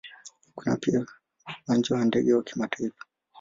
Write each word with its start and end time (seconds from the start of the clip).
Kuna 0.55 0.77
pia 0.77 1.05
Uwanja 1.67 1.95
wa 1.95 2.05
ndege 2.05 2.33
wa 2.33 2.43
kimataifa. 2.43 3.05